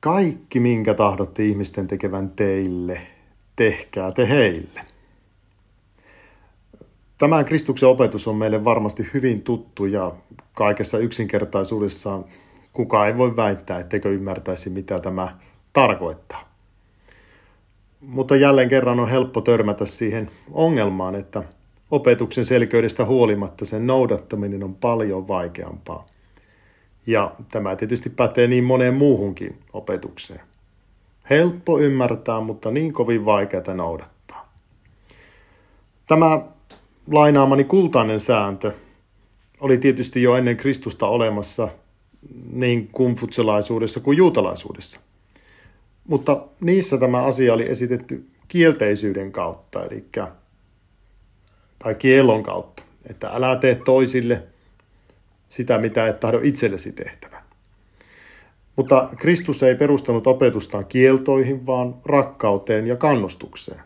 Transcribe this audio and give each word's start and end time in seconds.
Kaikki, 0.00 0.60
minkä 0.60 0.94
tahdotte 0.94 1.44
ihmisten 1.44 1.86
tekevän 1.86 2.30
teille, 2.30 3.00
tehkää 3.56 4.10
te 4.10 4.28
heille. 4.28 4.80
Tämä 7.18 7.44
Kristuksen 7.44 7.88
opetus 7.88 8.28
on 8.28 8.36
meille 8.36 8.64
varmasti 8.64 9.10
hyvin 9.14 9.42
tuttu 9.42 9.86
ja 9.86 10.12
kaikessa 10.54 10.98
yksinkertaisuudessaan 10.98 12.24
kukaan 12.72 13.06
ei 13.08 13.16
voi 13.16 13.36
väittää, 13.36 13.78
etteikö 13.78 14.10
ymmärtäisi, 14.10 14.70
mitä 14.70 14.98
tämä 14.98 15.38
tarkoittaa. 15.72 16.48
Mutta 18.00 18.36
jälleen 18.36 18.68
kerran 18.68 19.00
on 19.00 19.08
helppo 19.08 19.40
törmätä 19.40 19.84
siihen 19.84 20.30
ongelmaan, 20.50 21.14
että 21.14 21.42
opetuksen 21.90 22.44
selkeydestä 22.44 23.04
huolimatta 23.04 23.64
sen 23.64 23.86
noudattaminen 23.86 24.64
on 24.64 24.74
paljon 24.74 25.28
vaikeampaa. 25.28 26.06
Ja 27.08 27.34
tämä 27.50 27.76
tietysti 27.76 28.10
pätee 28.10 28.46
niin 28.46 28.64
moneen 28.64 28.94
muuhunkin 28.94 29.58
opetukseen. 29.72 30.40
Helppo 31.30 31.78
ymmärtää, 31.78 32.40
mutta 32.40 32.70
niin 32.70 32.92
kovin 32.92 33.24
vaikeaa 33.24 33.74
noudattaa. 33.74 34.52
Tämä 36.06 36.40
lainaamani 37.10 37.64
kultainen 37.64 38.20
sääntö 38.20 38.72
oli 39.60 39.78
tietysti 39.78 40.22
jo 40.22 40.36
ennen 40.36 40.56
Kristusta 40.56 41.06
olemassa 41.06 41.68
niin 42.52 42.88
kumfutselaisuudessa 42.92 44.00
kuin 44.00 44.18
juutalaisuudessa. 44.18 45.00
Mutta 46.08 46.42
niissä 46.60 46.98
tämä 46.98 47.24
asia 47.24 47.54
oli 47.54 47.70
esitetty 47.70 48.26
kielteisyyden 48.48 49.32
kautta, 49.32 49.84
eli 49.84 50.04
tai 51.78 51.94
kielon 51.94 52.42
kautta, 52.42 52.82
että 53.10 53.28
älä 53.28 53.56
tee 53.56 53.74
toisille 53.74 54.42
sitä, 55.48 55.78
mitä 55.78 56.08
et 56.08 56.20
tahdo 56.20 56.40
itsellesi 56.42 56.92
tehtävän. 56.92 57.42
Mutta 58.76 59.08
Kristus 59.16 59.62
ei 59.62 59.74
perustanut 59.74 60.26
opetustaan 60.26 60.86
kieltoihin, 60.86 61.66
vaan 61.66 61.94
rakkauteen 62.04 62.86
ja 62.86 62.96
kannustukseen. 62.96 63.80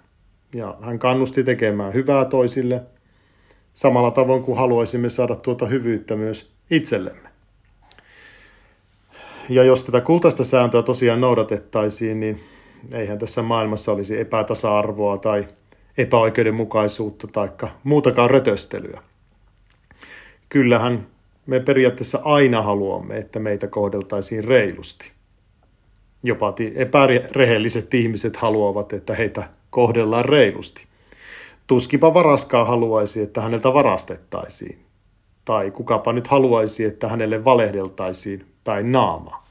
Ja 0.54 0.77
hän 0.80 0.98
kannusti 0.98 1.44
tekemään 1.44 1.94
hyvää 1.94 2.24
toisille, 2.24 2.82
samalla 3.72 4.10
tavoin 4.10 4.42
kuin 4.42 4.58
haluaisimme 4.58 5.08
saada 5.08 5.34
tuota 5.34 5.66
hyvyyttä 5.66 6.16
myös 6.16 6.52
itsellemme. 6.70 7.28
Ja 9.48 9.64
jos 9.64 9.84
tätä 9.84 10.00
kultaista 10.00 10.44
sääntöä 10.44 10.82
tosiaan 10.82 11.20
noudatettaisiin, 11.20 12.20
niin 12.20 12.41
eihän 12.92 13.19
tässä 13.19 13.42
maailmassa 13.42 13.92
olisi 13.92 14.20
epätasa-arvoa 14.20 15.19
tai 15.19 15.48
epäoikeudenmukaisuutta 15.98 17.26
tai 17.26 17.48
muutakaan 17.84 18.30
rötöstelyä. 18.30 19.02
Kyllähän 20.48 21.06
me 21.46 21.60
periaatteessa 21.60 22.20
aina 22.24 22.62
haluamme, 22.62 23.16
että 23.16 23.38
meitä 23.38 23.66
kohdeltaisiin 23.66 24.44
reilusti. 24.44 25.12
Jopa 26.22 26.54
epärehelliset 26.74 27.94
ihmiset 27.94 28.36
haluavat, 28.36 28.92
että 28.92 29.14
heitä 29.14 29.48
kohdellaan 29.70 30.24
reilusti. 30.24 30.86
Tuskipa 31.66 32.14
varaskaa 32.14 32.64
haluaisi, 32.64 33.22
että 33.22 33.40
häneltä 33.40 33.74
varastettaisiin. 33.74 34.78
Tai 35.44 35.70
kukapa 35.70 36.12
nyt 36.12 36.26
haluaisi, 36.26 36.84
että 36.84 37.08
hänelle 37.08 37.44
valehdeltaisiin 37.44 38.46
päin 38.64 38.92
naamaa. 38.92 39.42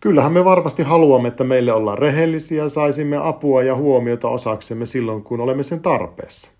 Kyllähän 0.00 0.32
me 0.32 0.44
varmasti 0.44 0.82
haluamme, 0.82 1.28
että 1.28 1.44
meille 1.44 1.72
ollaan 1.72 1.98
rehellisiä, 1.98 2.68
saisimme 2.68 3.16
apua 3.16 3.62
ja 3.62 3.76
huomiota 3.76 4.28
osaksemme 4.28 4.86
silloin, 4.86 5.22
kun 5.22 5.40
olemme 5.40 5.62
sen 5.62 5.80
tarpeessa. 5.80 6.50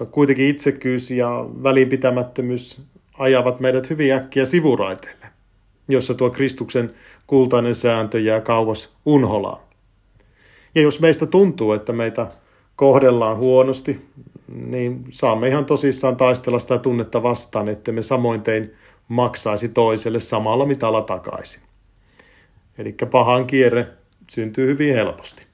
Mutta 0.00 0.12
kuitenkin 0.14 0.46
itsekyys 0.46 1.10
ja 1.10 1.46
välinpitämättömyys 1.62 2.82
ajavat 3.18 3.60
meidät 3.60 3.90
hyvin 3.90 4.12
äkkiä 4.12 4.44
sivuraiteille, 4.44 5.26
jossa 5.88 6.14
tuo 6.14 6.30
Kristuksen 6.30 6.94
kultainen 7.26 7.74
sääntö 7.74 8.20
jää 8.20 8.40
kauas 8.40 8.96
unholaan. 9.06 9.60
Ja 10.74 10.82
jos 10.82 11.00
meistä 11.00 11.26
tuntuu, 11.26 11.72
että 11.72 11.92
meitä 11.92 12.26
kohdellaan 12.76 13.36
huonosti, 13.36 14.00
niin 14.66 15.04
saamme 15.10 15.48
ihan 15.48 15.64
tosissaan 15.64 16.16
taistella 16.16 16.58
sitä 16.58 16.78
tunnetta 16.78 17.22
vastaan, 17.22 17.68
että 17.68 17.92
me 17.92 18.02
samoin 18.02 18.42
tein 18.42 18.72
maksaisi 19.08 19.68
toiselle 19.68 20.20
samalla 20.20 20.66
mitalla 20.66 21.02
takaisin. 21.02 21.62
Eli 22.78 22.94
pahan 23.10 23.46
kierre 23.46 23.86
syntyy 24.30 24.66
hyvin 24.66 24.94
helposti. 24.94 25.46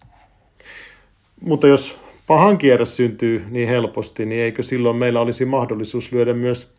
Mutta 1.40 1.66
jos 1.66 2.05
pahan 2.26 2.58
kierre 2.58 2.84
syntyy 2.84 3.44
niin 3.50 3.68
helposti, 3.68 4.26
niin 4.26 4.40
eikö 4.40 4.62
silloin 4.62 4.96
meillä 4.96 5.20
olisi 5.20 5.44
mahdollisuus 5.44 6.12
lyödä 6.12 6.34
myös 6.34 6.74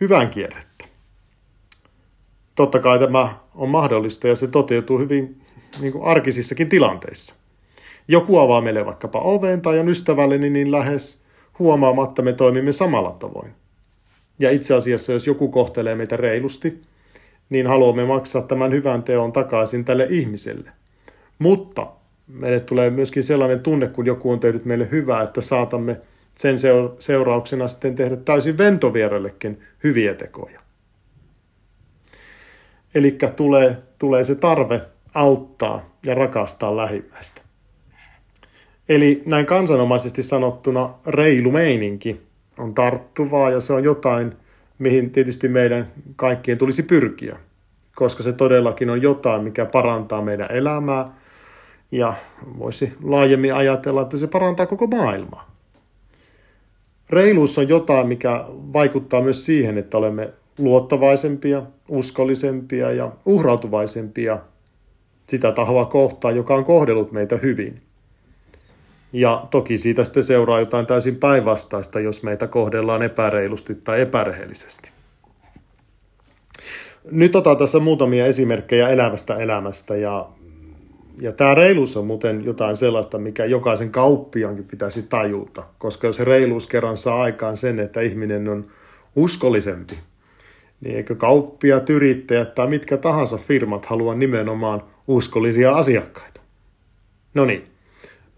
hyvän 0.00 0.30
kierrettä? 0.30 0.84
Totta 2.54 2.78
kai 2.78 2.98
tämä 2.98 3.38
on 3.54 3.70
mahdollista 3.70 4.28
ja 4.28 4.34
se 4.34 4.46
toteutuu 4.46 4.98
hyvin 4.98 5.40
niin 5.80 5.92
kuin 5.92 6.04
arkisissakin 6.04 6.68
tilanteissa. 6.68 7.34
Joku 8.08 8.38
avaa 8.38 8.60
meille 8.60 8.86
vaikkapa 8.86 9.18
oven 9.18 9.62
tai 9.62 9.78
on 9.78 9.88
ystävällinen, 9.88 10.52
niin 10.52 10.72
lähes 10.72 11.24
huomaamatta 11.58 12.22
me 12.22 12.32
toimimme 12.32 12.72
samalla 12.72 13.10
tavoin. 13.10 13.52
Ja 14.38 14.50
itse 14.50 14.74
asiassa, 14.74 15.12
jos 15.12 15.26
joku 15.26 15.48
kohtelee 15.48 15.94
meitä 15.94 16.16
reilusti, 16.16 16.82
niin 17.50 17.66
haluamme 17.66 18.04
maksaa 18.04 18.42
tämän 18.42 18.72
hyvän 18.72 19.02
teon 19.02 19.32
takaisin 19.32 19.84
tälle 19.84 20.06
ihmiselle. 20.10 20.70
Mutta 21.38 21.86
meille 22.26 22.60
tulee 22.60 22.90
myöskin 22.90 23.22
sellainen 23.22 23.60
tunne, 23.60 23.88
kun 23.88 24.06
joku 24.06 24.32
on 24.32 24.40
tehnyt 24.40 24.64
meille 24.64 24.88
hyvää, 24.90 25.22
että 25.22 25.40
saatamme 25.40 26.00
sen 26.32 26.56
seurauksena 26.98 27.68
sitten 27.68 27.94
tehdä 27.94 28.16
täysin 28.16 28.58
ventovierellekin 28.58 29.60
hyviä 29.84 30.14
tekoja. 30.14 30.60
Eli 32.94 33.18
tulee, 33.36 33.76
tulee 33.98 34.24
se 34.24 34.34
tarve 34.34 34.82
auttaa 35.14 35.98
ja 36.06 36.14
rakastaa 36.14 36.76
lähimmäistä. 36.76 37.42
Eli 38.88 39.22
näin 39.26 39.46
kansanomaisesti 39.46 40.22
sanottuna 40.22 40.94
reilu 41.06 41.50
meininki 41.50 42.20
on 42.58 42.74
tarttuvaa 42.74 43.50
ja 43.50 43.60
se 43.60 43.72
on 43.72 43.84
jotain, 43.84 44.36
mihin 44.78 45.10
tietysti 45.10 45.48
meidän 45.48 45.86
kaikkien 46.16 46.58
tulisi 46.58 46.82
pyrkiä, 46.82 47.38
koska 47.96 48.22
se 48.22 48.32
todellakin 48.32 48.90
on 48.90 49.02
jotain, 49.02 49.44
mikä 49.44 49.66
parantaa 49.72 50.22
meidän 50.22 50.52
elämää 50.52 51.04
ja 51.92 52.14
voisi 52.58 52.92
laajemmin 53.02 53.54
ajatella, 53.54 54.02
että 54.02 54.16
se 54.16 54.26
parantaa 54.26 54.66
koko 54.66 54.86
maailmaa. 54.86 55.56
Reiluus 57.10 57.58
on 57.58 57.68
jotain, 57.68 58.08
mikä 58.08 58.44
vaikuttaa 58.48 59.22
myös 59.22 59.46
siihen, 59.46 59.78
että 59.78 59.98
olemme 59.98 60.32
luottavaisempia, 60.58 61.62
uskollisempia 61.88 62.90
ja 62.90 63.12
uhrautuvaisempia 63.26 64.38
sitä 65.24 65.52
tahoa 65.52 65.84
kohtaan, 65.84 66.36
joka 66.36 66.54
on 66.54 66.64
kohdellut 66.64 67.12
meitä 67.12 67.36
hyvin. 67.36 67.82
Ja 69.12 69.46
toki 69.50 69.78
siitä 69.78 70.04
sitten 70.04 70.22
seuraa 70.22 70.60
jotain 70.60 70.86
täysin 70.86 71.16
päinvastaista, 71.16 72.00
jos 72.00 72.22
meitä 72.22 72.46
kohdellaan 72.46 73.02
epäreilusti 73.02 73.74
tai 73.74 74.00
epärehellisesti. 74.00 74.90
Nyt 77.10 77.36
otan 77.36 77.56
tässä 77.56 77.78
muutamia 77.78 78.26
esimerkkejä 78.26 78.88
elävästä 78.88 79.36
elämästä 79.36 79.96
ja, 79.96 80.28
ja 81.20 81.32
tämä 81.32 81.54
reiluus 81.54 81.96
on 81.96 82.06
muuten 82.06 82.44
jotain 82.44 82.76
sellaista, 82.76 83.18
mikä 83.18 83.44
jokaisen 83.44 83.90
kauppiankin 83.90 84.64
pitäisi 84.64 85.02
tajuta, 85.02 85.62
koska 85.78 86.06
jos 86.06 86.20
reiluus 86.20 86.66
kerran 86.66 86.96
saa 86.96 87.22
aikaan 87.22 87.56
sen, 87.56 87.80
että 87.80 88.00
ihminen 88.00 88.48
on 88.48 88.64
uskollisempi, 89.16 89.94
niin 90.80 90.96
eikö 90.96 91.14
kauppiat, 91.14 91.90
yrittäjät 91.90 92.54
tai 92.54 92.66
mitkä 92.66 92.96
tahansa 92.96 93.36
firmat 93.36 93.86
halua 93.86 94.14
nimenomaan 94.14 94.82
uskollisia 95.08 95.72
asiakkaita? 95.72 96.40
No 97.34 97.44
niin, 97.44 97.64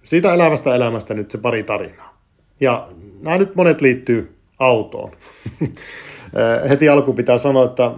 siitä 0.03 0.34
elävästä 0.34 0.75
elämästä 0.75 1.15
nyt 1.15 1.31
se 1.31 1.39
pari 1.39 1.62
tarinaa. 1.62 2.19
Ja 2.60 2.89
nämä 3.21 3.39
nyt 3.39 3.55
monet 3.55 3.81
liittyy 3.81 4.34
autoon. 4.59 5.12
Heti 6.69 6.89
alkuun 6.89 7.16
pitää 7.16 7.39
sanoa, 7.39 7.65
että 7.65 7.91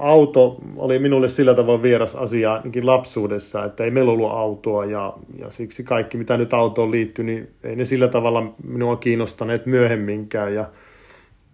auto 0.00 0.56
oli 0.76 0.98
minulle 0.98 1.28
sillä 1.28 1.54
tavoin 1.54 1.82
vieras 1.82 2.14
asia 2.14 2.54
ainakin 2.54 2.86
lapsuudessa, 2.86 3.64
että 3.64 3.84
ei 3.84 3.90
meillä 3.90 4.12
ollut 4.12 4.32
autoa 4.32 4.84
ja, 4.84 5.14
ja 5.38 5.50
siksi 5.50 5.82
kaikki 5.82 6.16
mitä 6.16 6.36
nyt 6.36 6.54
autoon 6.54 6.90
liittyy, 6.90 7.24
niin 7.24 7.50
ei 7.64 7.76
ne 7.76 7.84
sillä 7.84 8.08
tavalla 8.08 8.52
minua 8.64 8.96
kiinnostaneet 8.96 9.66
myöhemminkään. 9.66 10.54
Ja, 10.54 10.64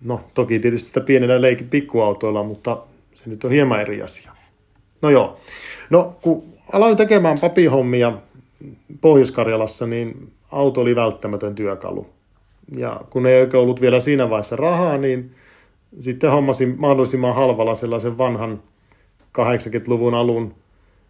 no 0.04 0.20
toki 0.34 0.58
tietysti 0.58 0.88
sitä 0.88 1.00
pienenä 1.00 1.40
leikin 1.40 1.68
pikkuautoilla, 1.68 2.42
mutta 2.42 2.78
se 3.14 3.30
nyt 3.30 3.44
on 3.44 3.50
hieman 3.50 3.80
eri 3.80 4.02
asia. 4.02 4.32
No 5.02 5.10
joo. 5.10 5.36
No 5.90 6.16
kun 6.22 6.42
aloin 6.72 6.96
tekemään 6.96 7.38
papihommia 7.38 8.12
Pohjois-Karjalassa, 9.00 9.86
niin 9.86 10.32
auto 10.52 10.80
oli 10.80 10.96
välttämätön 10.96 11.54
työkalu. 11.54 12.06
Ja 12.76 13.00
kun 13.10 13.26
ei 13.26 13.40
oikein 13.40 13.62
ollut 13.62 13.80
vielä 13.80 14.00
siinä 14.00 14.30
vaiheessa 14.30 14.56
rahaa, 14.56 14.98
niin 14.98 15.34
sitten 15.98 16.30
hommasin 16.30 16.74
mahdollisimman 16.78 17.34
halvalla 17.34 17.74
sellaisen 17.74 18.18
vanhan 18.18 18.62
80-luvun 19.38 20.14
alun 20.14 20.54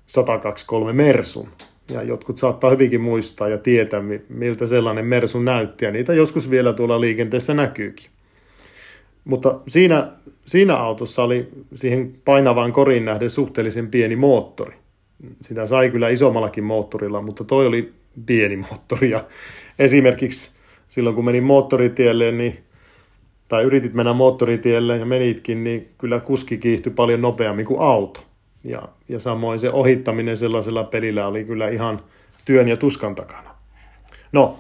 123 0.07 0.93
Mersun. 0.93 1.49
Ja 1.91 2.03
jotkut 2.03 2.37
saattaa 2.37 2.71
hyvinkin 2.71 3.01
muistaa 3.01 3.49
ja 3.49 3.59
tietää, 3.59 4.03
miltä 4.29 4.67
sellainen 4.67 5.07
Mersun 5.07 5.45
näytti. 5.45 5.85
Ja 5.85 5.91
niitä 5.91 6.15
joskus 6.15 6.51
vielä 6.51 6.73
tuolla 6.73 7.01
liikenteessä 7.01 7.55
näkyykin. 7.55 8.11
Mutta 9.25 9.61
siinä 9.69 10.07
siinä 10.47 10.77
autossa 10.77 11.23
oli 11.23 11.49
siihen 11.75 12.13
painavaan 12.25 12.73
korin 12.73 13.05
nähden 13.05 13.31
suhteellisen 13.31 13.89
pieni 13.89 14.17
moottori. 14.17 14.75
Sitä 15.43 15.67
sai 15.67 15.91
kyllä 15.91 16.09
isommallakin 16.09 16.65
moottorilla, 16.65 17.23
mutta 17.23 17.45
toi 17.45 17.67
oli 17.67 17.93
pieni 18.27 18.57
moottori. 18.57 19.11
Ja 19.11 19.25
esimerkiksi 19.79 20.51
silloin 20.89 21.17
kun 21.17 21.25
menin 21.25 21.45
moottoritielle, 21.45 22.33
niin, 22.33 22.59
tai 23.49 23.65
yritit 23.65 23.95
mennä 23.95 24.13
moottoritielle 24.13 24.97
ja 24.97 25.07
menitkin, 25.07 25.65
niin 25.65 25.89
kyllä 25.99 26.21
kuski 26.21 26.59
kiihtyi 26.59 26.93
paljon 26.93 27.21
nopeammin 27.21 27.67
kuin 27.67 27.81
auto. 27.81 28.21
Ja, 28.65 28.83
ja 29.09 29.21
samoin 29.21 29.59
se 29.59 29.71
ohittaminen 29.71 30.37
sellaisella 30.37 30.85
pelillä 30.85 31.27
oli 31.27 31.45
kyllä 31.45 31.69
ihan 31.69 32.01
työn 32.45 32.69
ja 32.69 32.77
tuskan 32.77 33.15
takana. 33.15 33.51
No, 34.33 34.59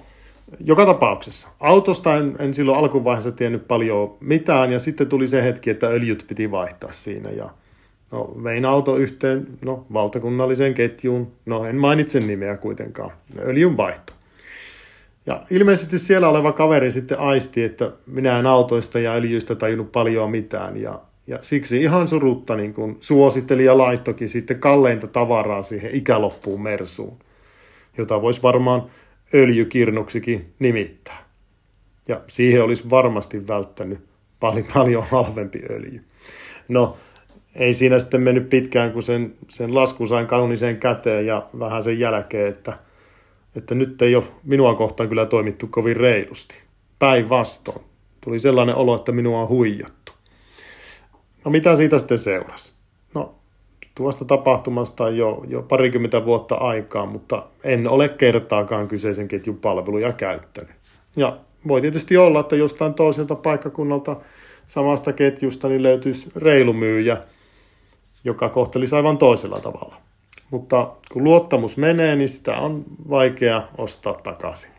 joka 0.64 0.86
tapauksessa. 0.86 1.48
Autosta 1.60 2.14
en, 2.14 2.36
en 2.38 2.54
silloin 2.54 2.78
alkuvaiheessa 2.78 3.32
tiennyt 3.32 3.68
paljon 3.68 4.16
mitään, 4.20 4.72
ja 4.72 4.78
sitten 4.78 5.08
tuli 5.08 5.26
se 5.26 5.42
hetki, 5.42 5.70
että 5.70 5.86
öljyt 5.86 6.24
piti 6.28 6.50
vaihtaa 6.50 6.92
siinä. 6.92 7.30
Ja 7.30 7.50
no, 8.12 8.34
vein 8.44 8.64
auto 8.64 8.96
yhteen 8.96 9.46
no, 9.64 9.86
valtakunnalliseen 9.92 10.74
ketjuun. 10.74 11.32
No, 11.46 11.64
en 11.64 11.76
mainitse 11.76 12.20
nimeä 12.20 12.56
kuitenkaan. 12.56 13.10
Öljyn 13.38 13.76
vaihto. 13.76 14.12
Ja 15.26 15.43
ilmeisesti 15.50 15.99
siellä 15.99 16.28
oleva 16.28 16.52
kaveri 16.52 16.90
sitten 16.90 17.19
aisti, 17.19 17.64
että 17.64 17.93
minä 18.06 18.38
en 18.38 18.46
autoista 18.46 18.99
ja 18.99 19.12
öljyistä 19.12 19.55
tajunnut 19.55 19.93
paljon 19.93 20.31
mitään. 20.31 20.76
Ja, 20.76 21.00
ja 21.26 21.38
siksi 21.43 21.82
ihan 21.82 22.08
surutta 22.08 22.56
niin 22.56 22.75
kun 22.75 22.96
suositteli 23.00 23.64
ja 23.64 23.78
laittokin 23.78 24.28
sitten 24.28 24.61
kalleinta 24.61 25.06
tavaraa 25.06 25.62
siihen 25.62 25.94
ikäloppuun 25.94 26.62
Mersuun, 26.62 27.19
jota 27.99 28.23
voisi 28.23 28.43
varmaan 28.43 28.82
öljykirnuksikin 29.34 30.55
nimittää. 30.58 31.26
Ja 32.08 32.20
siihen 32.28 32.62
olisi 32.64 32.90
varmasti 32.90 33.49
välttänyt 33.49 33.99
paljon, 34.40 34.67
paljon 34.75 35.05
halvempi 35.11 35.62
öljy. 35.70 36.05
No, 36.69 36.96
ei 37.55 37.73
siinä 37.73 37.99
sitten 37.99 38.23
mennyt 38.23 38.49
pitkään, 38.49 38.93
kun 38.93 39.02
sen, 39.02 39.34
sen 39.49 39.75
lasku 39.75 40.06
sain 40.06 40.26
kauniseen 40.26 40.76
käteen 40.76 41.26
ja 41.26 41.49
vähän 41.58 41.82
sen 41.82 41.99
jälkeen, 41.99 42.49
että, 42.49 42.78
että 43.56 43.74
nyt 43.74 44.02
ei 44.02 44.14
ole 44.14 44.24
minua 44.44 44.74
kohtaan 44.74 45.08
kyllä 45.08 45.26
toimittu 45.26 45.66
kovin 45.66 45.96
reilusti. 45.96 46.58
Päinvastoin. 46.98 47.80
Tuli 48.20 48.38
sellainen 48.38 48.74
olo, 48.74 48.96
että 48.96 49.12
minua 49.12 49.40
on 49.40 49.48
huijattu. 49.48 50.12
No 51.44 51.50
mitä 51.50 51.76
siitä 51.76 51.98
sitten 51.98 52.18
seurasi? 52.18 52.72
No 53.14 53.34
tuosta 53.94 54.24
tapahtumasta 54.24 55.04
on 55.04 55.16
jo, 55.16 55.44
jo 55.48 55.62
parikymmentä 55.62 56.24
vuotta 56.24 56.54
aikaa, 56.54 57.06
mutta 57.06 57.46
en 57.64 57.88
ole 57.88 58.08
kertaakaan 58.08 58.88
kyseisen 58.88 59.28
ketjun 59.28 59.58
palveluja 59.58 60.12
käyttänyt. 60.12 60.76
Ja 61.16 61.38
voi 61.68 61.80
tietysti 61.80 62.16
olla, 62.16 62.40
että 62.40 62.56
jostain 62.56 62.94
toiselta 62.94 63.34
paikkakunnalta 63.34 64.16
samasta 64.66 65.12
ketjusta 65.12 65.68
niin 65.68 65.82
löytyisi 65.82 66.28
reilu 66.36 66.72
myyjä, 66.72 67.16
joka 68.24 68.48
kohtelisi 68.48 68.96
aivan 68.96 69.18
toisella 69.18 69.60
tavalla. 69.60 69.96
Mutta 70.50 70.90
kun 71.12 71.25
luottamus 71.25 71.76
menee, 71.76 72.16
niin 72.16 72.28
sitä 72.28 72.56
on 72.56 72.84
vaikea 73.10 73.62
ostaa 73.78 74.14
takaisin. 74.14 74.70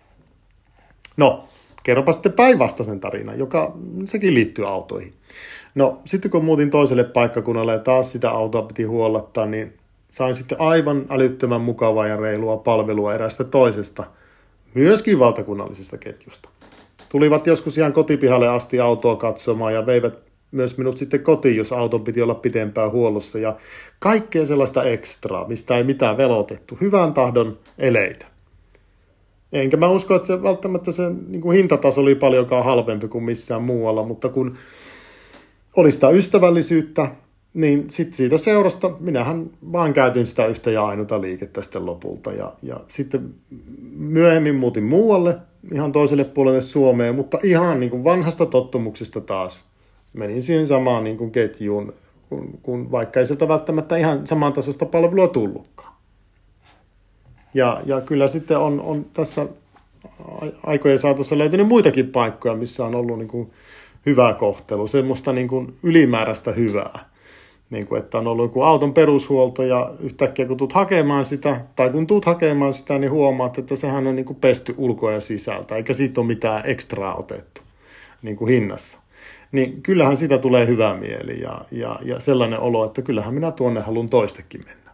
No, 1.17 1.47
kerropa 1.83 2.13
sitten 2.13 2.33
päinvastaisen 2.33 2.99
tarinan, 2.99 3.39
joka 3.39 3.73
sekin 4.05 4.33
liittyy 4.33 4.67
autoihin. 4.67 5.13
No 5.75 5.99
sitten 6.05 6.31
kun 6.31 6.45
muutin 6.45 6.69
toiselle 6.69 7.03
paikkakunnalle 7.03 7.73
ja 7.73 7.79
taas 7.79 8.11
sitä 8.11 8.31
autoa 8.31 8.61
piti 8.61 8.83
huollattaa, 8.83 9.45
niin 9.45 9.73
sain 10.11 10.35
sitten 10.35 10.61
aivan 10.61 11.05
älyttömän 11.09 11.61
mukavaa 11.61 12.07
ja 12.07 12.15
reilua 12.15 12.57
palvelua 12.57 13.13
erästä 13.13 13.43
toisesta, 13.43 14.03
myöskin 14.73 15.19
valtakunnallisesta 15.19 15.97
ketjusta. 15.97 16.49
Tulivat 17.09 17.47
joskus 17.47 17.77
ihan 17.77 17.93
kotipihalle 17.93 18.47
asti 18.47 18.79
autoa 18.79 19.15
katsomaan 19.15 19.73
ja 19.73 19.85
veivät 19.85 20.26
myös 20.51 20.77
minut 20.77 20.97
sitten 20.97 21.23
kotiin, 21.23 21.57
jos 21.57 21.71
auton 21.71 22.03
piti 22.03 22.21
olla 22.21 22.35
pitempään 22.35 22.91
huollossa 22.91 23.39
ja 23.39 23.55
kaikkea 23.99 24.45
sellaista 24.45 24.83
ekstraa, 24.83 25.47
mistä 25.47 25.77
ei 25.77 25.83
mitään 25.83 26.17
velotettu. 26.17 26.77
Hyvän 26.81 27.13
tahdon 27.13 27.57
eleitä. 27.77 28.25
Enkä 29.51 29.77
mä 29.77 29.87
usko, 29.87 30.15
että 30.15 30.27
se 30.27 30.43
välttämättä 30.43 30.91
se 30.91 31.03
niin 31.27 31.41
kuin 31.41 31.57
hintataso 31.57 32.01
oli 32.01 32.15
paljonkaan 32.15 32.65
halvempi 32.65 33.07
kuin 33.07 33.23
missään 33.23 33.61
muualla, 33.61 34.03
mutta 34.03 34.29
kun 34.29 34.57
oli 35.75 35.91
sitä 35.91 36.09
ystävällisyyttä, 36.09 37.07
niin 37.53 37.91
sitten 37.91 38.17
siitä 38.17 38.37
seurasta 38.37 38.91
minähän 38.99 39.49
vaan 39.71 39.93
käytin 39.93 40.27
sitä 40.27 40.45
yhtä 40.45 40.71
ja 40.71 40.85
ainutta 40.85 41.21
liikettä 41.21 41.61
sitten 41.61 41.85
lopulta. 41.85 42.33
Ja, 42.33 42.53
ja 42.63 42.79
sitten 42.87 43.33
myöhemmin 43.97 44.55
muutin 44.55 44.83
muualle, 44.83 45.37
ihan 45.73 45.91
toiselle 45.91 46.23
puolelle 46.23 46.61
Suomeen, 46.61 47.15
mutta 47.15 47.39
ihan 47.43 47.79
niin 47.79 47.89
kuin 47.89 48.03
vanhasta 48.03 48.45
tottumuksesta 48.45 49.21
taas 49.21 49.65
menin 50.13 50.43
siihen 50.43 50.67
samaan 50.67 51.03
niin 51.03 51.17
kuin 51.17 51.31
ketjuun, 51.31 51.93
kun, 52.29 52.59
kun 52.63 52.91
vaikka 52.91 53.19
ei 53.19 53.25
sieltä 53.25 53.47
välttämättä 53.47 53.97
ihan 53.97 54.27
samantasoista 54.27 54.85
palvelua 54.85 55.27
tullutkaan. 55.27 55.93
Ja, 57.53 57.81
ja 57.85 58.01
kyllä 58.01 58.27
sitten 58.27 58.57
on, 58.57 58.81
on 58.81 59.05
tässä 59.13 59.47
aikojen 60.63 60.99
saatossa 60.99 61.37
löytynyt 61.37 61.67
muitakin 61.67 62.07
paikkoja, 62.09 62.55
missä 62.55 62.85
on 62.85 62.95
ollut 62.95 63.17
niin 63.17 63.27
kuin 63.27 63.51
hyvä 64.05 64.33
kohtelu, 64.33 64.87
semmoista 64.87 65.33
niin 65.33 65.47
kuin 65.47 65.77
ylimääräistä 65.83 66.51
hyvää. 66.51 67.09
Niin 67.69 67.87
kuin, 67.87 67.99
että 67.99 68.17
on 68.17 68.27
ollut 68.27 68.45
joku 68.45 68.61
auton 68.61 68.93
perushuolto 68.93 69.63
ja 69.63 69.91
yhtäkkiä 69.99 70.45
kun 70.45 70.57
tuut 70.57 70.73
hakemaan 70.73 71.25
sitä, 71.25 71.61
tai 71.75 71.89
kun 71.89 72.07
tuut 72.07 72.25
hakemaan 72.25 72.73
sitä, 72.73 72.97
niin 72.97 73.11
huomaat, 73.11 73.57
että 73.57 73.75
sehän 73.75 74.07
on 74.07 74.15
niin 74.15 74.25
kuin 74.25 74.37
pesty 74.37 74.75
ulkoa 74.77 75.11
ja 75.11 75.21
sisältä, 75.21 75.75
eikä 75.75 75.93
siitä 75.93 76.21
ole 76.21 76.27
mitään 76.27 76.61
ekstraa 76.65 77.15
otettu 77.15 77.61
niin 78.21 78.35
kuin 78.35 78.51
hinnassa. 78.51 78.99
Niin 79.51 79.81
kyllähän 79.81 80.17
sitä 80.17 80.37
tulee 80.37 80.67
hyvä 80.67 80.97
mieli 80.97 81.41
ja, 81.41 81.65
ja, 81.71 81.99
ja 82.03 82.19
sellainen 82.19 82.59
olo, 82.59 82.85
että 82.85 83.01
kyllähän 83.01 83.33
minä 83.33 83.51
tuonne 83.51 83.81
haluan 83.81 84.09
toistekin 84.09 84.61
mennä. 84.65 84.91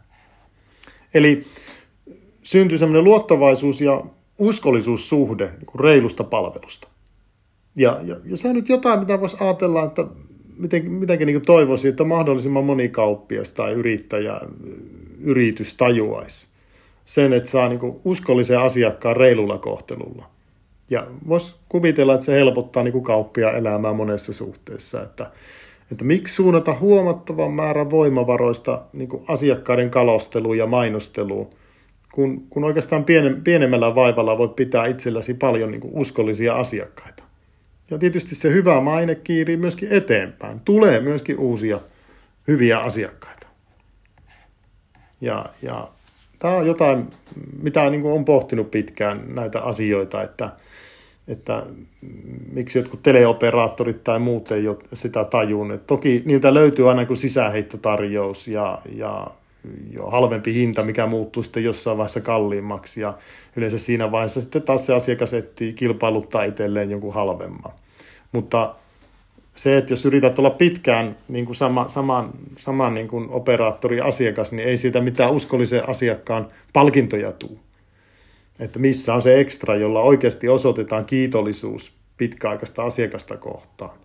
Eli 1.13 1.43
syntyy 2.43 2.77
semmoinen 2.77 3.03
luottavaisuus 3.03 3.81
ja 3.81 4.01
uskollisuussuhde 4.37 5.45
niin 5.45 5.79
reilusta 5.79 6.23
palvelusta. 6.23 6.87
Ja, 7.75 7.99
ja, 8.03 8.15
ja 8.25 8.37
se 8.37 8.47
on 8.47 8.55
nyt 8.55 8.69
jotain, 8.69 8.99
mitä 8.99 9.19
voisi 9.19 9.37
ajatella, 9.39 9.83
että 9.83 10.05
miten, 10.57 10.91
mitenkin 10.91 11.25
niin 11.25 11.41
toivoisin, 11.41 11.89
että 11.89 12.03
mahdollisimman 12.03 12.63
moni 12.63 12.89
kauppias 12.89 13.51
tai 13.51 13.73
yrittäjä, 13.73 14.41
yritys 15.19 15.73
tajuaisi 15.73 16.47
sen, 17.05 17.33
että 17.33 17.49
saa 17.49 17.69
niin 17.69 17.99
uskollisen 18.05 18.59
asiakkaan 18.59 19.15
reilulla 19.15 19.57
kohtelulla. 19.57 20.32
Ja 20.93 21.07
voisi 21.27 21.55
kuvitella, 21.69 22.13
että 22.13 22.25
se 22.25 22.33
helpottaa 22.33 22.83
niin 22.83 23.03
kauppia 23.03 23.51
elämää 23.51 23.93
monessa 23.93 24.33
suhteessa, 24.33 25.03
että, 25.03 25.31
että 25.91 26.05
miksi 26.05 26.35
suunnata 26.35 26.75
huomattavan 26.79 27.51
määrän 27.51 27.89
voimavaroista 27.89 28.81
niin 28.93 29.09
asiakkaiden 29.27 29.89
kalosteluun 29.89 30.57
ja 30.57 30.67
mainosteluun, 30.67 31.49
kun, 32.13 32.47
kun 32.49 32.63
oikeastaan 32.63 33.05
pienemmällä 33.43 33.95
vaivalla 33.95 34.37
voit 34.37 34.55
pitää 34.55 34.85
itselläsi 34.85 35.33
paljon 35.33 35.71
niin 35.71 35.81
uskollisia 35.91 36.55
asiakkaita. 36.55 37.23
Ja 37.91 37.97
tietysti 37.97 38.35
se 38.35 38.53
hyvä 38.53 38.81
maine 38.81 39.15
kiirii 39.15 39.57
myöskin 39.57 39.91
eteenpäin. 39.91 40.59
Tulee 40.59 40.99
myöskin 40.99 41.39
uusia 41.39 41.79
hyviä 42.47 42.79
asiakkaita. 42.79 43.47
Ja, 45.21 45.45
ja 45.61 45.87
tämä 46.43 46.55
on 46.55 46.67
jotain, 46.67 47.07
mitä 47.61 47.89
niin 47.89 48.05
on 48.05 48.25
pohtinut 48.25 48.71
pitkään 48.71 49.21
näitä 49.27 49.61
asioita, 49.61 50.23
että, 50.23 50.49
että 51.27 51.63
miksi 52.51 52.79
jotkut 52.79 53.03
teleoperaattorit 53.03 54.03
tai 54.03 54.19
muut 54.19 54.51
ei 54.51 54.67
ole 54.67 54.77
sitä 54.93 55.23
tajunnut. 55.23 55.87
Toki 55.87 56.21
niiltä 56.25 56.53
löytyy 56.53 56.89
aina 56.89 57.05
kuin 57.05 57.17
sisäheittotarjous 57.17 58.47
ja, 58.47 58.79
ja 58.95 59.27
jo 59.91 60.05
halvempi 60.05 60.53
hinta, 60.53 60.83
mikä 60.83 61.05
muuttuu 61.05 61.43
sitten 61.43 61.63
jossain 61.63 61.97
vaiheessa 61.97 62.21
kalliimmaksi 62.21 63.01
ja 63.01 63.13
yleensä 63.55 63.77
siinä 63.77 64.11
vaiheessa 64.11 64.41
sitten 64.41 64.61
taas 64.61 64.85
se 64.85 64.93
asiakas 64.93 65.33
etsii 65.33 65.73
kilpailuttaa 65.73 66.43
itselleen 66.43 66.91
jonkun 66.91 67.13
halvemman. 67.13 67.71
Mutta 68.31 68.75
se, 69.55 69.77
että 69.77 69.91
jos 69.91 70.05
yrität 70.05 70.39
olla 70.39 70.49
pitkään 70.49 71.15
niin 71.27 71.45
kuin 71.45 71.55
sama, 71.55 71.87
saman, 71.87 72.29
saman 72.57 72.93
niin 72.93 73.07
kuin 73.07 73.29
operaattori 73.29 74.01
asiakas, 74.01 74.51
niin 74.51 74.67
ei 74.67 74.77
siitä 74.77 75.01
mitään 75.01 75.31
uskollisen 75.31 75.89
asiakkaan 75.89 76.47
palkintoja 76.73 77.31
tule. 77.31 77.59
Että 78.59 78.79
missä 78.79 79.13
on 79.13 79.21
se 79.21 79.39
ekstra, 79.39 79.75
jolla 79.75 80.01
oikeasti 80.01 80.49
osoitetaan 80.49 81.05
kiitollisuus 81.05 81.93
pitkäaikaista 82.17 82.83
asiakasta 82.83 83.37
kohtaan. 83.37 83.97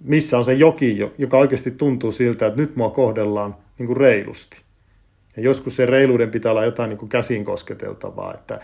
Missä 0.00 0.38
on 0.38 0.44
se 0.44 0.52
joki, 0.52 0.98
joka 1.18 1.38
oikeasti 1.38 1.70
tuntuu 1.70 2.12
siltä, 2.12 2.46
että 2.46 2.60
nyt 2.60 2.76
mua 2.76 2.90
kohdellaan 2.90 3.56
niin 3.78 3.86
kuin 3.86 3.96
reilusti. 3.96 4.67
Ja 5.38 5.44
joskus 5.44 5.76
se 5.76 5.86
reiluuden 5.86 6.30
pitää 6.30 6.52
olla 6.52 6.64
jotain 6.64 6.90
niin 6.90 6.98
kuin 6.98 7.08
käsin 7.08 7.44
kosketeltavaa, 7.44 8.34
että 8.34 8.60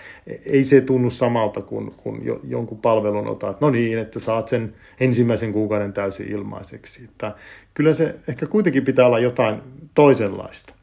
ei 0.47 0.65
se 0.65 0.81
tunnu 0.81 1.11
samalta 1.11 1.63
kuin, 1.63 1.95
kuin 1.97 2.41
jonkun 2.49 2.79
palvelun 2.79 3.29
otat. 3.29 3.61
No 3.61 3.71
niin, 3.71 3.99
että 3.99 4.21
saat 4.21 4.49
sen 4.49 4.75
ensimmäisen 5.01 5.53
kuukauden 5.53 5.93
täysin 5.93 6.29
ilmaiseksi. 6.33 7.05
Että 7.05 7.35
kyllä 7.75 7.95
se 7.95 8.15
ehkä 8.29 8.47
kuitenkin 8.47 8.85
pitää 8.85 9.07
olla 9.07 9.19
jotain 9.19 9.63
toisenlaista. 9.95 10.75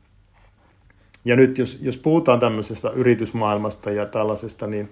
Ja 1.25 1.35
nyt 1.35 1.57
jos, 1.57 1.79
jos 1.81 1.97
puhutaan 1.97 2.39
tämmöisestä 2.39 2.89
yritysmaailmasta 2.89 3.91
ja 3.91 4.05
tällaisesta, 4.05 4.67
niin, 4.67 4.89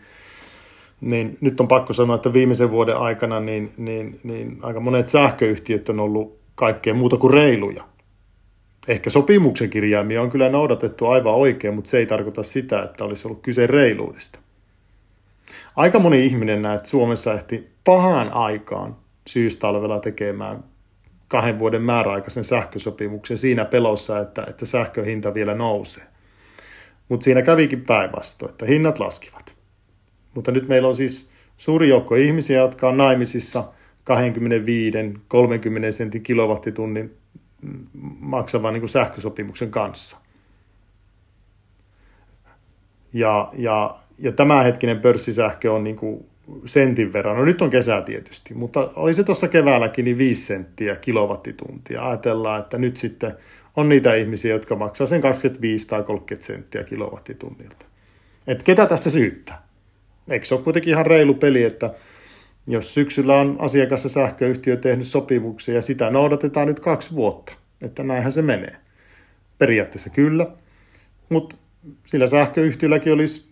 niin 1.02 1.38
nyt 1.42 1.60
on 1.60 1.68
pakko 1.68 1.94
sanoa, 1.94 2.16
että 2.16 2.34
viimeisen 2.34 2.72
vuoden 2.72 2.98
aikana 2.98 3.40
niin, 3.40 3.72
niin, 3.78 4.20
niin 4.24 4.58
aika 4.62 4.80
monet 4.80 5.08
sähköyhtiöt 5.08 5.90
on 5.90 6.00
ollut 6.00 6.40
kaikkea 6.56 6.94
muuta 6.94 7.18
kuin 7.18 7.34
reiluja. 7.34 7.89
Ehkä 8.88 9.10
sopimuksen 9.10 9.70
kirjaimia 9.70 10.22
on 10.22 10.30
kyllä 10.30 10.50
noudatettu 10.50 11.08
aivan 11.08 11.34
oikein, 11.34 11.74
mutta 11.74 11.90
se 11.90 11.98
ei 11.98 12.06
tarkoita 12.06 12.44
sitä, 12.44 12.84
että 12.84 13.04
olisi 13.04 13.28
ollut 13.28 13.42
kyse 13.42 13.68
reiluudesta. 13.68 14.40
Aika 15.76 16.00
moni 16.00 16.26
ihminen 16.26 16.62
näet 16.62 16.86
Suomessa 16.86 17.34
ehti 17.34 17.70
pahaan 17.84 18.34
aikaan 18.34 18.96
syystalvella 19.28 20.00
tekemään 20.00 20.64
kahden 21.28 21.60
vuoden 21.60 21.82
määräaikaisen 21.82 22.44
sähkösopimuksen 22.44 23.38
siinä 23.38 23.66
pelossa, 23.66 24.20
että, 24.20 24.44
että 24.48 24.66
sähköhinta 24.66 25.34
vielä 25.34 25.56
nousee. 25.56 26.04
Mutta 27.10 27.24
siinä 27.24 27.42
kävikin 27.42 27.82
päinvastoin, 27.82 28.50
että 28.50 28.66
hinnat 28.66 29.00
laskivat. 29.00 29.56
Mutta 30.36 30.52
nyt 30.52 30.68
meillä 30.68 30.88
on 30.88 30.96
siis 30.96 31.30
suuri 31.58 31.90
joukko 31.90 32.16
ihmisiä, 32.16 32.60
jotka 32.60 32.90
on 32.90 32.98
naimisissa 32.98 33.64
25-30 34.10 34.14
sentin 35.92 36.24
kilowattitunnin 36.24 37.18
maksavan 38.20 38.74
niin 38.74 38.82
kuin 38.82 38.90
sähkösopimuksen 38.90 39.72
kanssa. 39.72 40.18
Ja, 43.14 43.52
ja, 43.58 44.00
ja 44.20 44.32
tämänhetkinen 44.32 45.00
pörssisähkö 45.00 45.74
on 45.74 45.84
niin 45.84 45.96
kuin 45.96 46.26
sentin 46.66 47.14
verran. 47.14 47.38
No 47.38 47.46
nyt 47.46 47.62
on 47.62 47.70
kesä 47.70 48.02
tietysti, 48.02 48.54
mutta 48.54 48.92
oli 48.96 49.14
se 49.14 49.24
tuossa 49.24 49.48
keväälläkin 49.48 50.06
niin 50.06 50.18
5 50.18 50.46
senttiä 50.46 50.96
kilowattituntia. 50.96 52.08
Ajatellaan, 52.08 52.60
että 52.60 52.78
nyt 52.78 52.98
sitten 52.98 53.34
on 53.76 53.90
niitä 53.90 54.16
ihmisiä, 54.16 54.54
jotka 54.54 54.76
maksaa 54.76 55.08
sen 55.08 55.22
25 55.22 55.88
tai 55.88 56.04
30 56.04 56.46
senttiä 56.46 56.84
kilowattitunnilta. 56.84 57.86
Että 58.48 58.64
ketä 58.64 58.86
tästä 58.86 59.10
syyttää? 59.10 59.62
Eikö 60.30 60.46
se 60.46 60.56
ole 60.56 60.64
kuitenkin 60.64 60.92
ihan 60.92 61.06
reilu 61.06 61.34
peli, 61.34 61.64
että 61.64 61.94
jos 62.70 62.94
syksyllä 62.94 63.40
on 63.40 63.56
asiakas 63.60 64.04
ja 64.04 64.10
sähköyhtiö 64.10 64.78
tehnyt 64.78 65.08
sopimuksia 65.08 65.76
ja 65.76 65.82
sitä 65.82 66.10
noudatetaan 66.10 66.68
nyt 66.68 66.80
kaksi 66.80 67.16
vuotta, 67.16 67.54
että 67.82 68.04
näinhän 68.04 68.32
se 68.32 68.42
menee. 68.42 68.76
Periaatteessa 69.58 70.10
kyllä, 70.10 70.48
mutta 71.30 71.56
sillä 72.06 72.28
sähköyhtiölläkin 72.28 73.14
olisi 73.14 73.50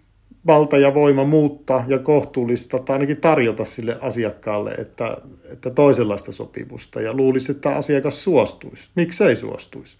valta 0.47 0.77
ja 0.77 0.93
voima 0.93 1.23
muuttaa 1.23 1.85
ja 1.87 1.99
kohtuullista 1.99 2.79
tai 2.79 2.93
ainakin 2.93 3.21
tarjota 3.21 3.65
sille 3.65 3.97
asiakkaalle, 4.01 4.71
että, 4.71 5.17
että 5.51 5.69
toisenlaista 5.69 6.31
sopimusta 6.31 7.01
ja 7.01 7.13
luulisi, 7.13 7.51
että 7.51 7.75
asiakas 7.75 8.23
suostuisi. 8.23 8.89
Miksei 8.95 9.35
suostuisi? 9.35 9.97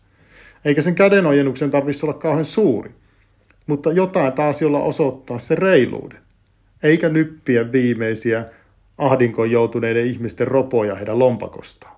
Eikä 0.66 0.82
sen 0.82 0.96
kädenojennuksen 0.96 1.70
tarvitsisi 1.70 2.06
olla 2.06 2.14
kauhean 2.14 2.46
suuri, 2.46 2.92
mutta 3.68 3.92
jotain 3.92 4.34
taas, 4.34 4.62
jolla 4.62 4.80
osoittaa 4.80 5.40
se 5.40 5.56
reiluuden. 5.56 6.20
Eikä 6.84 7.10
nyppiä 7.10 7.72
viimeisiä 7.72 8.46
ahdinkoon 8.98 9.52
joutuneiden 9.52 10.06
ihmisten 10.06 10.48
ropoja 10.48 10.96
heidän 10.96 11.20
lompakostaan. 11.20 11.98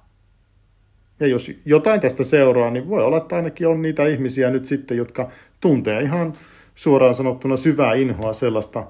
Ja 1.20 1.28
jos 1.28 1.52
jotain 1.66 2.02
tästä 2.02 2.24
seuraa, 2.24 2.72
niin 2.72 2.90
voi 2.90 3.04
olla, 3.04 3.18
että 3.18 3.36
ainakin 3.36 3.68
on 3.68 3.82
niitä 3.82 4.08
ihmisiä 4.08 4.50
nyt 4.50 4.66
sitten, 4.66 4.98
jotka 4.98 5.30
tuntee 5.62 6.02
ihan 6.02 6.34
suoraan 6.76 7.14
sanottuna 7.14 7.58
syvää 7.58 7.94
inhoa 7.94 8.34
sellaista 8.34 8.88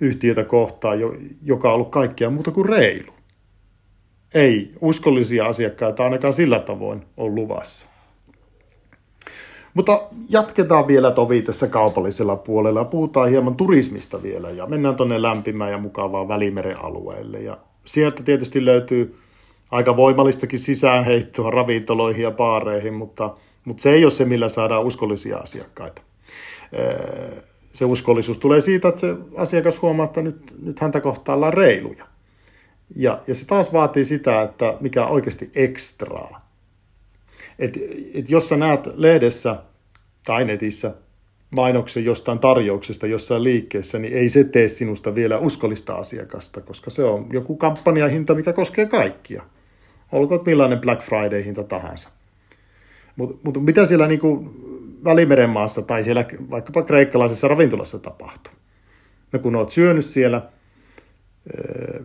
yhtiötä 0.00 0.44
kohtaan, 0.44 0.98
joka 1.42 1.68
on 1.68 1.74
ollut 1.74 1.90
kaikkea 1.90 2.30
muuta 2.30 2.50
kuin 2.50 2.68
reilu. 2.68 3.12
Ei 4.34 4.72
uskollisia 4.80 5.46
asiakkaita 5.46 6.04
ainakaan 6.04 6.32
sillä 6.32 6.58
tavoin 6.58 7.02
on 7.16 7.34
luvassa. 7.34 7.88
Mutta 9.74 10.02
jatketaan 10.30 10.86
vielä 10.86 11.10
tovi 11.10 11.42
tässä 11.42 11.66
kaupallisella 11.66 12.36
puolella. 12.36 12.84
Puhutaan 12.84 13.30
hieman 13.30 13.56
turismista 13.56 14.22
vielä 14.22 14.50
ja 14.50 14.66
mennään 14.66 14.96
tuonne 14.96 15.22
lämpimään 15.22 15.70
ja 15.70 15.78
mukavaan 15.78 16.28
Välimeren 16.28 16.84
alueelle. 16.84 17.40
Ja 17.40 17.58
sieltä 17.84 18.22
tietysti 18.22 18.64
löytyy 18.64 19.18
aika 19.70 19.96
voimallistakin 19.96 20.58
sisäänheittoa 20.58 21.50
ravintoloihin 21.50 22.22
ja 22.22 22.30
baareihin, 22.30 22.94
mutta, 22.94 23.34
mutta 23.64 23.82
se 23.82 23.92
ei 23.92 24.04
ole 24.04 24.10
se, 24.10 24.24
millä 24.24 24.48
saadaan 24.48 24.84
uskollisia 24.84 25.36
asiakkaita. 25.36 26.02
Se 27.72 27.84
uskollisuus 27.84 28.38
tulee 28.38 28.60
siitä, 28.60 28.88
että 28.88 29.00
se 29.00 29.14
asiakas 29.36 29.82
huomaa, 29.82 30.04
että 30.04 30.22
nyt, 30.22 30.54
nyt 30.62 30.80
häntä 30.80 31.00
kohtaan 31.00 31.36
ollaan 31.36 31.52
reiluja. 31.52 32.04
Ja, 32.96 33.20
ja 33.26 33.34
se 33.34 33.46
taas 33.46 33.72
vaatii 33.72 34.04
sitä, 34.04 34.42
että 34.42 34.74
mikä 34.80 35.04
on 35.04 35.12
oikeasti 35.12 35.50
ekstraa. 35.54 36.49
Et, 37.60 37.78
et 38.14 38.30
jos 38.30 38.48
sä 38.48 38.56
näet 38.56 38.88
lehdessä 38.94 39.56
tai 40.26 40.44
netissä 40.44 40.94
mainoksen 41.50 42.04
jostain 42.04 42.38
tarjouksesta 42.38 43.06
jossain 43.06 43.44
liikkeessä, 43.44 43.98
niin 43.98 44.12
ei 44.12 44.28
se 44.28 44.44
tee 44.44 44.68
sinusta 44.68 45.14
vielä 45.14 45.38
uskollista 45.38 45.94
asiakasta, 45.94 46.60
koska 46.60 46.90
se 46.90 47.04
on 47.04 47.26
joku 47.32 47.56
kampanjahinta, 47.56 48.34
mikä 48.34 48.52
koskee 48.52 48.86
kaikkia. 48.86 49.42
Olkoon 50.12 50.40
millainen 50.46 50.80
Black 50.80 51.02
Friday-hinta 51.02 51.62
tahansa. 51.62 52.10
Mutta 53.16 53.36
mut 53.44 53.64
mitä 53.64 53.86
siellä 53.86 54.06
niinku 54.06 54.54
Välimeren 55.04 55.50
maassa 55.50 55.82
tai 55.82 56.04
siellä 56.04 56.24
vaikkapa 56.50 56.82
kreikkalaisessa 56.82 57.48
ravintolassa 57.48 57.98
tapahtuu? 57.98 58.52
No 59.32 59.38
kun 59.38 59.56
oot 59.56 59.70
syönyt 59.70 60.04
siellä– 60.04 60.42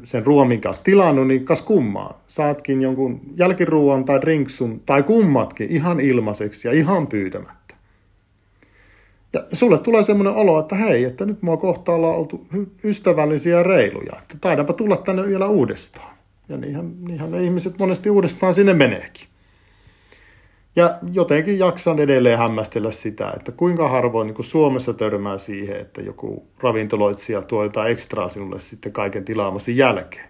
sen 0.04 0.26
ruoan, 0.26 0.48
minkä 0.48 0.70
olet 0.70 0.84
tilannut, 0.84 1.28
niin 1.28 1.46
kas 1.46 1.62
kummaa. 1.62 2.24
Saatkin 2.28 2.82
jonkun 2.82 3.22
jälkiruuan 3.36 4.06
tai 4.06 4.22
drinksun 4.22 4.82
tai 4.86 5.04
kummatkin 5.04 5.72
ihan 5.72 6.00
ilmaiseksi 6.00 6.68
ja 6.68 6.74
ihan 6.74 7.08
pyytämättä. 7.08 7.76
Ja 9.34 9.44
sulle 9.54 9.80
tulee 9.80 10.04
semmoinen 10.04 10.34
olo, 10.34 10.60
että 10.60 10.76
hei, 10.76 11.04
että 11.04 11.26
nyt 11.26 11.42
mua 11.42 11.58
kohtaa 11.58 11.96
ollaan 11.96 12.16
oltu 12.16 12.48
ystävällisiä 12.84 13.58
ja 13.58 13.64
reiluja, 13.64 14.14
että 14.22 14.38
taidaanpa 14.42 14.74
tulla 14.74 14.98
tänne 14.98 15.28
vielä 15.28 15.48
uudestaan. 15.48 16.16
Ja 16.50 16.58
niinhän, 16.58 16.94
niinhän 17.08 17.32
ne 17.32 17.44
ihmiset 17.44 17.80
monesti 17.80 18.10
uudestaan 18.10 18.54
sinne 18.54 18.74
meneekin. 18.74 19.28
Ja 20.76 20.96
jotenkin 21.14 21.60
jaksan 21.60 22.00
edelleen 22.00 22.38
hämmästellä 22.38 22.92
sitä, 22.92 23.34
että 23.36 23.52
kuinka 23.52 23.90
harvoin 23.90 24.28
niin 24.28 24.36
kuin 24.36 24.46
Suomessa 24.46 24.94
törmää 24.94 25.38
siihen, 25.38 25.80
että 25.80 26.02
joku 26.02 26.48
ravintoloitsija 26.60 27.42
tuo 27.42 27.64
jotain 27.64 27.92
ekstraa 27.92 28.30
sinulle 28.30 28.60
sitten 28.60 28.92
kaiken 28.92 29.26
tilaamasi 29.26 29.78
jälkeen. 29.78 30.30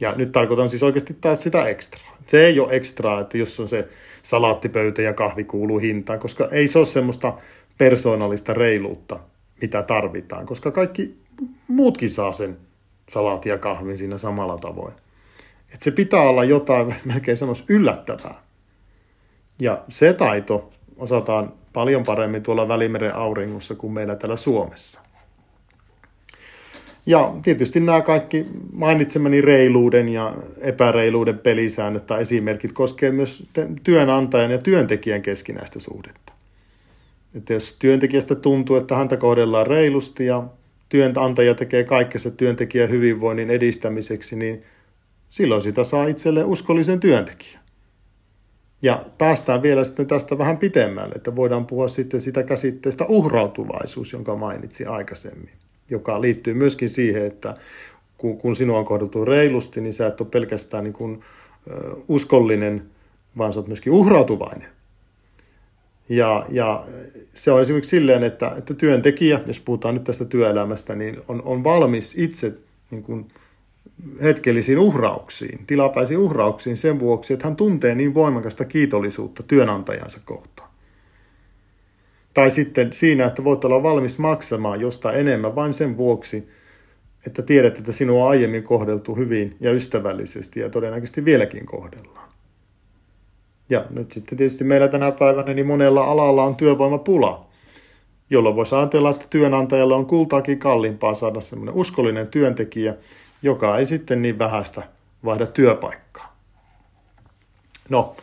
Ja 0.00 0.12
nyt 0.16 0.32
tarkoitan 0.32 0.68
siis 0.68 0.82
oikeasti 0.82 1.16
taas 1.20 1.42
sitä 1.42 1.68
ekstraa. 1.68 2.16
Se 2.26 2.46
ei 2.46 2.60
ole 2.60 2.76
ekstraa, 2.76 3.20
että 3.20 3.38
jos 3.38 3.60
on 3.60 3.68
se 3.68 3.88
salaattipöytä 4.22 5.02
ja 5.02 5.12
kahvi 5.12 5.44
kuuluu 5.44 5.78
hintaan, 5.78 6.18
koska 6.18 6.48
ei 6.50 6.68
se 6.68 6.78
ole 6.78 6.86
semmoista 6.86 7.32
persoonallista 7.78 8.54
reiluutta, 8.54 9.20
mitä 9.62 9.82
tarvitaan, 9.82 10.46
koska 10.46 10.70
kaikki 10.70 11.16
muutkin 11.68 12.10
saa 12.10 12.32
sen 12.32 12.56
salaatin 13.08 13.50
ja 13.50 13.58
kahvin 13.58 13.96
siinä 13.96 14.18
samalla 14.18 14.58
tavoin. 14.58 14.94
Et 15.74 15.82
se 15.82 15.90
pitää 15.90 16.22
olla 16.22 16.44
jotain, 16.44 16.94
melkein 17.04 17.36
sanoisi 17.36 17.64
yllättävää. 17.68 18.45
Ja 19.60 19.84
se 19.88 20.12
taito 20.12 20.70
osataan 20.96 21.52
paljon 21.72 22.02
paremmin 22.02 22.42
tuolla 22.42 22.68
Välimeren 22.68 23.14
auringossa 23.14 23.74
kuin 23.74 23.92
meillä 23.92 24.16
täällä 24.16 24.36
Suomessa. 24.36 25.00
Ja 27.06 27.32
tietysti 27.42 27.80
nämä 27.80 28.00
kaikki 28.00 28.46
mainitsemani 28.72 29.40
reiluuden 29.40 30.08
ja 30.08 30.34
epäreiluuden 30.60 31.38
pelisäännöt 31.38 32.06
tai 32.06 32.20
esimerkit 32.20 32.72
koskee 32.72 33.10
myös 33.10 33.46
työnantajan 33.82 34.50
ja 34.50 34.58
työntekijän 34.58 35.22
keskinäistä 35.22 35.78
suhdetta. 35.78 36.32
Että 37.36 37.52
jos 37.52 37.76
työntekijästä 37.78 38.34
tuntuu, 38.34 38.76
että 38.76 38.96
häntä 38.96 39.16
kohdellaan 39.16 39.66
reilusti 39.66 40.26
ja 40.26 40.44
työnantaja 40.88 41.54
tekee 41.54 41.84
kaikkensa 41.84 42.30
työntekijän 42.30 42.90
hyvinvoinnin 42.90 43.50
edistämiseksi, 43.50 44.36
niin 44.36 44.62
silloin 45.28 45.62
sitä 45.62 45.84
saa 45.84 46.06
itselleen 46.06 46.46
uskollisen 46.46 47.00
työntekijän. 47.00 47.65
Ja 48.82 49.02
päästään 49.18 49.62
vielä 49.62 49.84
sitten 49.84 50.06
tästä 50.06 50.38
vähän 50.38 50.58
pitemmälle, 50.58 51.14
että 51.14 51.36
voidaan 51.36 51.66
puhua 51.66 51.88
sitten 51.88 52.20
sitä 52.20 52.42
käsitteestä 52.42 53.04
uhrautuvaisuus, 53.08 54.12
jonka 54.12 54.36
mainitsin 54.36 54.88
aikaisemmin, 54.88 55.50
joka 55.90 56.20
liittyy 56.20 56.54
myöskin 56.54 56.88
siihen, 56.88 57.26
että 57.26 57.54
kun, 58.16 58.56
sinua 58.56 58.78
on 58.78 58.84
kohdeltu 58.84 59.24
reilusti, 59.24 59.80
niin 59.80 59.92
sä 59.92 60.06
et 60.06 60.20
ole 60.20 60.28
pelkästään 60.28 60.84
niin 60.84 60.94
kuin, 60.94 61.22
uskollinen, 62.08 62.82
vaan 63.38 63.52
sä 63.52 63.60
oot 63.60 63.66
myöskin 63.66 63.92
uhrautuvainen. 63.92 64.68
Ja, 66.08 66.46
ja 66.50 66.84
se 67.34 67.52
on 67.52 67.60
esimerkiksi 67.60 67.90
silleen, 67.90 68.24
että, 68.24 68.52
että 68.58 68.74
työntekijä, 68.74 69.40
jos 69.46 69.60
puhutaan 69.60 69.94
nyt 69.94 70.04
tästä 70.04 70.24
työelämästä, 70.24 70.94
niin 70.94 71.16
on, 71.28 71.42
on 71.42 71.64
valmis 71.64 72.14
itse 72.18 72.54
niin 72.90 73.02
kuin, 73.02 73.28
hetkellisiin 74.22 74.78
uhrauksiin, 74.78 75.66
tilapäisiin 75.66 76.18
uhrauksiin 76.18 76.76
sen 76.76 76.98
vuoksi, 76.98 77.32
että 77.32 77.46
hän 77.46 77.56
tuntee 77.56 77.94
niin 77.94 78.14
voimakasta 78.14 78.64
kiitollisuutta 78.64 79.42
työnantajansa 79.42 80.20
kohtaan. 80.24 80.70
Tai 82.34 82.50
sitten 82.50 82.92
siinä, 82.92 83.26
että 83.26 83.44
voit 83.44 83.64
olla 83.64 83.82
valmis 83.82 84.18
maksamaan 84.18 84.80
jostain 84.80 85.16
enemmän 85.16 85.54
vain 85.54 85.74
sen 85.74 85.96
vuoksi, 85.96 86.48
että 87.26 87.42
tiedät, 87.42 87.78
että 87.78 87.92
sinua 87.92 88.24
on 88.24 88.30
aiemmin 88.30 88.62
kohdeltu 88.62 89.14
hyvin 89.14 89.56
ja 89.60 89.72
ystävällisesti 89.72 90.60
ja 90.60 90.70
todennäköisesti 90.70 91.24
vieläkin 91.24 91.66
kohdellaan. 91.66 92.28
Ja 93.70 93.84
nyt 93.90 94.12
sitten 94.12 94.38
tietysti 94.38 94.64
meillä 94.64 94.88
tänä 94.88 95.12
päivänä 95.12 95.54
niin 95.54 95.66
monella 95.66 96.04
alalla 96.04 96.44
on 96.44 96.56
työvoimapula, 96.56 97.46
jolloin 98.30 98.56
voisi 98.56 98.74
ajatella, 98.74 99.10
että 99.10 99.26
työnantajalle 99.30 99.94
on 99.94 100.06
kultaakin 100.06 100.58
kalliimpaa 100.58 101.14
saada 101.14 101.40
semmoinen 101.40 101.74
uskollinen 101.74 102.26
työntekijä, 102.26 102.94
joka 103.46 103.78
ei 103.78 103.86
sitten 103.86 104.22
niin 104.22 104.38
vähäistä 104.38 104.82
vaihda 105.24 105.46
työpaikkaa. 105.46 106.36
No, 107.88 108.16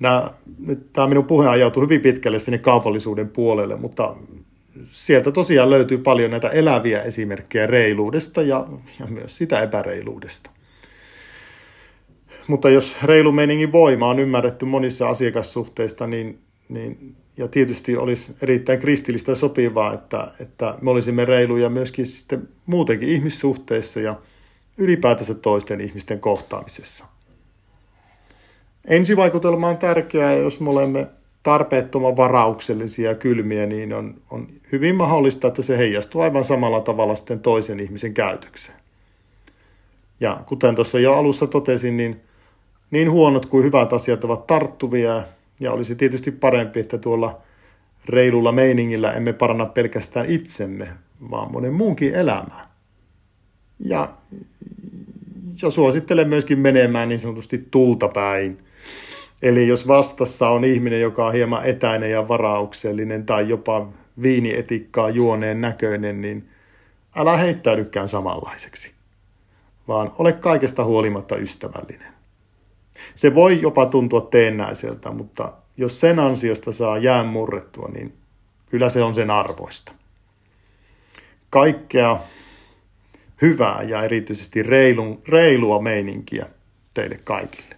nämä, 0.00 0.30
nyt 0.58 0.92
tämä 0.92 1.06
minun 1.06 1.24
puhe 1.24 1.48
ajautui 1.48 1.82
hyvin 1.82 2.00
pitkälle 2.00 2.38
sinne 2.38 2.58
kaupallisuuden 2.58 3.28
puolelle, 3.28 3.76
mutta 3.76 4.16
sieltä 4.84 5.32
tosiaan 5.32 5.70
löytyy 5.70 5.98
paljon 5.98 6.30
näitä 6.30 6.48
eläviä 6.48 7.02
esimerkkejä 7.02 7.66
reiluudesta 7.66 8.42
ja, 8.42 8.66
ja 9.00 9.06
myös 9.06 9.36
sitä 9.36 9.60
epäreiluudesta. 9.60 10.50
Mutta 12.46 12.70
jos 12.70 12.96
reilu 13.02 13.32
meiningin 13.32 13.72
voima 13.72 14.08
on 14.08 14.18
ymmärretty 14.18 14.64
monissa 14.64 15.08
asiakassuhteista, 15.08 16.06
niin, 16.06 16.38
niin 16.68 17.16
ja 17.36 17.48
tietysti 17.48 17.96
olisi 17.96 18.36
erittäin 18.42 18.78
kristillistä 18.78 19.34
sopivaa, 19.34 19.94
että, 19.94 20.30
että 20.40 20.74
me 20.80 20.90
olisimme 20.90 21.24
reiluja 21.24 21.70
myöskin 21.70 22.06
sitten 22.06 22.48
muutenkin 22.66 23.08
ihmissuhteissa 23.08 24.00
ja 24.00 24.14
ylipäätänsä 24.78 25.34
toisten 25.34 25.80
ihmisten 25.80 26.20
kohtaamisessa. 26.20 27.04
Ensivaikutelma 28.84 29.68
on 29.68 29.78
tärkeää, 29.78 30.34
jos 30.34 30.60
me 30.60 30.70
olemme 30.70 31.06
tarpeettoman 31.42 32.16
varauksellisia 32.16 33.10
ja 33.10 33.14
kylmiä, 33.14 33.66
niin 33.66 33.92
on, 33.92 34.14
on 34.30 34.48
hyvin 34.72 34.96
mahdollista, 34.96 35.48
että 35.48 35.62
se 35.62 35.78
heijastuu 35.78 36.20
aivan 36.20 36.44
samalla 36.44 36.80
tavalla 36.80 37.14
sitten 37.14 37.40
toisen 37.40 37.80
ihmisen 37.80 38.14
käytökseen. 38.14 38.78
Ja 40.20 40.40
kuten 40.46 40.74
tuossa 40.74 40.98
jo 40.98 41.14
alussa 41.14 41.46
totesin, 41.46 41.96
niin 41.96 42.20
niin 42.90 43.10
huonot 43.10 43.46
kuin 43.46 43.64
hyvät 43.64 43.92
asiat 43.92 44.24
ovat 44.24 44.46
tarttuvia 44.46 45.22
ja 45.60 45.72
olisi 45.72 45.94
tietysti 45.94 46.30
parempi, 46.30 46.80
että 46.80 46.98
tuolla 46.98 47.38
reilulla 48.08 48.52
meiningillä 48.52 49.12
emme 49.12 49.32
paranna 49.32 49.66
pelkästään 49.66 50.26
itsemme, 50.26 50.88
vaan 51.30 51.52
monen 51.52 51.74
muunkin 51.74 52.14
elämää. 52.14 52.68
Ja, 53.80 54.08
ja 55.62 55.70
suosittelen 55.70 56.28
myöskin 56.28 56.58
menemään 56.58 57.08
niin 57.08 57.18
sanotusti 57.18 57.66
tulta 57.70 58.08
päin. 58.08 58.58
Eli 59.42 59.68
jos 59.68 59.88
vastassa 59.88 60.48
on 60.48 60.64
ihminen, 60.64 61.00
joka 61.00 61.26
on 61.26 61.32
hieman 61.32 61.64
etäinen 61.64 62.10
ja 62.10 62.28
varauksellinen 62.28 63.26
tai 63.26 63.48
jopa 63.48 63.88
viinietikkaa 64.22 65.10
juoneen 65.10 65.60
näköinen, 65.60 66.20
niin 66.20 66.48
älä 67.16 67.36
heittäydykään 67.36 68.08
samanlaiseksi, 68.08 68.92
vaan 69.88 70.12
ole 70.18 70.32
kaikesta 70.32 70.84
huolimatta 70.84 71.36
ystävällinen. 71.36 72.12
Se 73.14 73.34
voi 73.34 73.62
jopa 73.62 73.86
tuntua 73.86 74.20
teennäiseltä, 74.20 75.10
mutta 75.10 75.52
jos 75.76 76.00
sen 76.00 76.18
ansiosta 76.18 76.72
saa 76.72 76.98
jään 76.98 77.26
murrettua, 77.26 77.88
niin 77.94 78.12
kyllä 78.66 78.88
se 78.88 79.02
on 79.02 79.14
sen 79.14 79.30
arvoista. 79.30 79.92
Kaikkea 81.50 82.20
hyvää 83.42 83.82
ja 83.82 84.02
erityisesti 84.02 84.62
reilun, 84.62 85.22
reilua 85.28 85.82
meininkiä 85.82 86.46
teille 86.94 87.20
kaikille. 87.24 87.77